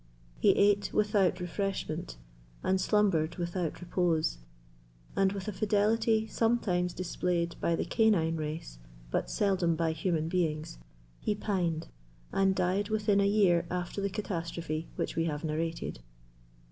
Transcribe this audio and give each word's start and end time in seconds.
He 0.39 0.53
ate 0.57 0.91
without 0.93 1.39
refreshment, 1.39 2.17
and 2.63 2.81
slumbered 2.81 3.35
without 3.35 3.81
repose; 3.81 4.39
and, 5.15 5.31
with 5.31 5.47
a 5.47 5.51
fidelity 5.51 6.25
sometimes 6.25 6.91
displayed 6.91 7.55
by 7.61 7.75
the 7.75 7.85
canine 7.85 8.35
race, 8.35 8.79
but 9.11 9.29
seldom 9.29 9.75
by 9.75 9.91
human 9.91 10.27
beings, 10.27 10.79
he 11.19 11.35
pined 11.35 11.87
and 12.31 12.55
died 12.55 12.89
within 12.89 13.21
a 13.21 13.27
year 13.27 13.67
after 13.69 14.01
the 14.01 14.09
catastrophe 14.09 14.87
which 14.95 15.15
we 15.15 15.25
have 15.25 15.43
narrated. 15.43 15.99